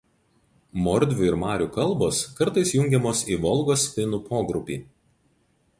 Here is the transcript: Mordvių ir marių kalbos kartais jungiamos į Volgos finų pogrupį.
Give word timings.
Mordvių 0.87 1.27
ir 1.27 1.37
marių 1.43 1.67
kalbos 1.75 2.23
kartais 2.41 2.73
jungiamos 2.77 3.21
į 3.35 3.39
Volgos 3.45 3.87
finų 3.99 4.23
pogrupį. 4.31 4.85